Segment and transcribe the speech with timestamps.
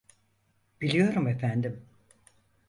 [0.81, 1.85] Biliyorum efendim.